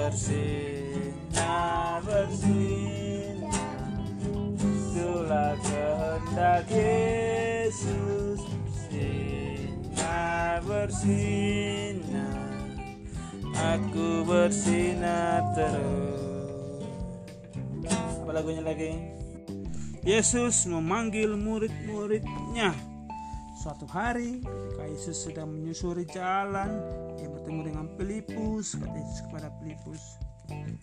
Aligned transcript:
bersinar 0.00 2.00
bersinar. 2.08 3.52
Itulah 4.56 5.52
kehendak 5.60 6.64
Yesus. 6.72 8.40
Bersinar 8.88 10.64
bersinar. 10.64 12.48
Aku 13.76 14.24
bersinar 14.24 15.44
terus. 15.52 16.80
Apa 18.24 18.30
lagunya 18.32 18.64
lagi? 18.64 18.96
Yesus 20.00 20.64
memanggil 20.64 21.36
murid-muridnya 21.36 22.72
Suatu 23.60 23.84
hari 23.92 24.40
ketika 24.40 24.88
Yesus 24.88 25.20
sedang 25.20 25.52
menyusuri 25.52 26.08
jalan 26.08 26.80
Ia 27.20 27.28
bertemu 27.28 27.60
dengan 27.68 27.92
Filipus 27.92 28.72
Kata 28.72 28.96
Yesus 28.96 29.20
kepada 29.28 29.52
Filipus 29.60 30.00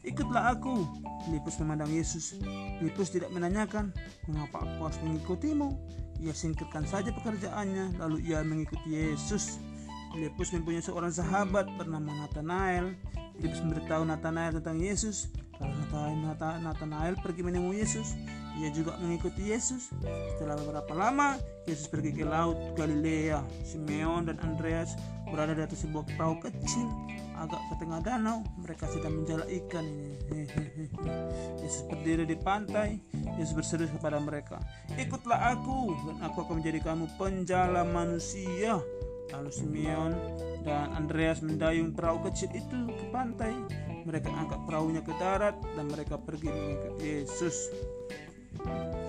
Ikutlah 0.06 0.54
aku 0.54 0.86
Filipus 1.26 1.58
memandang 1.58 1.90
Yesus. 1.90 2.38
Filipus 2.78 3.10
tidak 3.10 3.34
menanyakan 3.34 3.90
Mengapa 4.30 4.62
aku 4.62 4.78
harus 4.86 5.00
mengikutimu? 5.02 5.74
Ia 6.22 6.38
singkirkan 6.38 6.86
saja 6.86 7.10
pekerjaannya 7.18 7.98
Lalu 7.98 8.30
ia 8.30 8.46
mengikuti 8.46 8.94
Yesus. 8.94 9.58
Filipus 10.14 10.54
mempunyai 10.54 10.86
seorang 10.86 11.10
sahabat 11.10 11.66
bernama 11.82 12.14
Nathanael. 12.30 12.94
Filipus 13.42 13.66
memberitahu 13.66 14.06
Nathanael 14.06 14.54
tentang 14.62 14.78
Yesus 14.78 15.34
Nathanael 16.62 17.18
pergi 17.22 17.42
menemui 17.42 17.82
Yesus 17.82 18.14
ia 18.58 18.74
juga 18.74 18.98
mengikuti 18.98 19.54
Yesus. 19.54 19.94
Setelah 20.34 20.58
beberapa 20.58 20.94
lama, 20.98 21.38
Yesus 21.70 21.86
pergi 21.86 22.10
ke 22.10 22.26
laut 22.26 22.58
Galilea. 22.74 23.46
Simeon 23.62 24.26
dan 24.26 24.42
Andreas 24.42 24.98
berada 25.30 25.54
di 25.54 25.62
atas 25.62 25.86
sebuah 25.86 26.10
perahu 26.18 26.42
kecil 26.42 26.90
agak 27.38 27.62
ke 27.70 27.74
tengah 27.78 28.02
danau. 28.02 28.42
Mereka 28.66 28.90
sedang 28.90 29.22
menjala 29.22 29.46
ikan 29.46 29.86
ini. 29.86 30.50
Yesus 31.62 31.86
berdiri 31.86 32.26
di 32.26 32.34
pantai. 32.34 32.98
Yesus 33.38 33.54
berseru 33.54 33.86
kepada 33.86 34.18
mereka, 34.18 34.58
"Ikutlah 34.98 35.54
aku, 35.54 35.94
dan 36.10 36.18
aku 36.26 36.42
akan 36.42 36.58
menjadi 36.58 36.82
kamu 36.82 37.06
penjala 37.22 37.86
manusia." 37.86 38.82
Lalu 39.34 39.52
Simeon 39.52 40.12
dan 40.64 40.96
Andreas 40.96 41.44
mendayung 41.44 41.92
perahu 41.92 42.24
kecil 42.32 42.52
itu 42.56 42.78
ke 42.92 43.06
pantai. 43.12 43.52
Mereka 44.08 44.32
angkat 44.32 44.60
perahunya 44.64 45.02
ke 45.04 45.12
darat 45.20 45.56
dan 45.76 45.92
mereka 45.92 46.16
pergi 46.16 46.48
mengikuti 46.48 47.04
Yesus. 47.04 47.72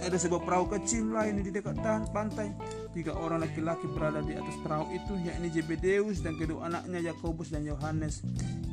Ada 0.02 0.18
sebuah 0.18 0.42
perahu 0.42 0.66
kecil 0.78 1.14
lain 1.14 1.42
di 1.42 1.50
dekat 1.54 1.78
pantai. 2.10 2.50
Tiga 2.96 3.14
orang 3.14 3.44
laki-laki 3.44 3.86
berada 3.94 4.24
di 4.24 4.34
atas 4.34 4.56
perahu 4.64 4.90
itu, 4.90 5.14
yakni 5.22 5.48
Zebedeus 5.54 6.18
dan 6.24 6.34
kedua 6.34 6.66
anaknya 6.66 7.12
Yakobus 7.12 7.54
dan 7.54 7.62
Yohanes. 7.62 8.24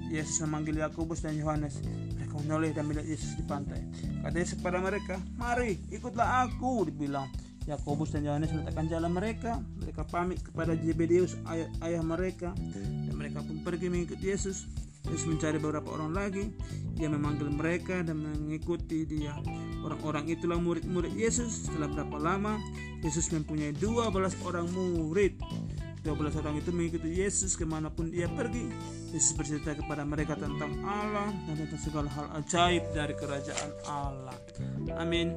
Yesus 0.09 0.41
memanggil 0.45 0.81
Yakobus 0.81 1.21
dan 1.25 1.37
Yohanes. 1.37 1.81
Mereka 2.17 2.35
menoleh 2.45 2.71
dan 2.73 2.89
melihat 2.89 3.05
Yesus 3.05 3.37
di 3.37 3.43
pantai. 3.45 3.81
Kata 4.23 4.37
Yesus 4.37 4.57
kepada 4.57 4.81
mereka, 4.81 5.21
"Mari, 5.37 5.77
ikutlah 5.93 6.49
aku," 6.49 6.89
dibilang. 6.89 7.29
Yakobus 7.65 8.13
dan 8.13 8.25
Yohanes 8.25 8.53
meletakkan 8.53 8.85
jalan 8.85 9.11
mereka. 9.13 9.57
Mereka 9.81 10.05
pamit 10.09 10.41
kepada 10.45 10.77
Zebedeus 10.77 11.33
ayah, 11.49 11.69
ayah 11.81 12.03
mereka 12.05 12.53
dan 13.09 13.13
mereka 13.17 13.41
pun 13.41 13.65
pergi 13.65 13.89
mengikuti 13.89 14.29
Yesus. 14.29 14.69
Yesus 15.05 15.29
mencari 15.29 15.61
beberapa 15.61 15.93
orang 15.93 16.17
lagi. 16.17 16.49
Dia 16.97 17.09
memanggil 17.09 17.49
mereka 17.53 18.01
dan 18.01 18.25
mengikuti 18.25 19.05
dia. 19.05 19.37
Orang-orang 19.85 20.25
itulah 20.29 20.57
murid-murid 20.57 21.13
Yesus. 21.13 21.69
Setelah 21.69 21.89
berapa 21.93 22.17
lama, 22.17 22.57
Yesus 23.05 23.29
mempunyai 23.29 23.73
12 23.77 24.33
orang 24.45 24.65
murid. 24.73 25.37
12 26.05 26.37
orang 26.37 26.61
itu 26.61 26.69
mengikuti 26.69 27.09
Yesus 27.17 27.57
ke 27.57 27.65
mana 27.65 27.89
pun 27.89 28.13
dia 28.13 28.29
pergi. 28.29 28.69
Yesus 29.09 29.33
bercerita 29.33 29.73
kepada 29.73 30.05
mereka 30.05 30.37
tentang 30.37 30.73
Allah 30.85 31.33
dan 31.49 31.53
tentang 31.57 31.81
segala 31.81 32.09
hal 32.13 32.29
ajaib 32.41 32.83
dari 32.93 33.13
kerajaan 33.17 33.71
Allah. 33.89 34.37
Amin. 34.97 35.33